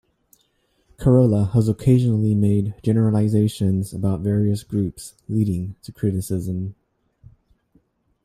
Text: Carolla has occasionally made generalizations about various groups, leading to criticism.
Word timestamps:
Carolla 0.97 1.51
has 1.51 1.69
occasionally 1.69 2.33
made 2.33 2.73
generalizations 2.81 3.93
about 3.93 4.21
various 4.21 4.63
groups, 4.63 5.13
leading 5.29 5.75
to 5.83 5.91
criticism. 5.91 6.73